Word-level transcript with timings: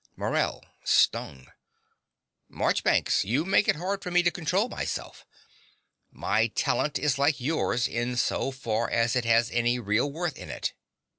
MORELL 0.15 0.65
(Stung). 0.83 1.45
Marchbanks: 2.49 3.23
you 3.23 3.45
make 3.45 3.67
it 3.67 3.75
hard 3.75 4.01
for 4.01 4.09
me 4.09 4.23
to 4.23 4.31
control 4.31 4.67
myself. 4.67 5.27
My 6.09 6.47
talent 6.47 6.97
is 6.97 7.19
like 7.19 7.39
yours 7.39 7.87
insofar 7.87 8.89
as 8.89 9.15
it 9.15 9.25
has 9.25 9.51
any 9.51 9.77
real 9.77 10.11
worth 10.11 10.39
at 10.39 10.49
all. 10.49 10.71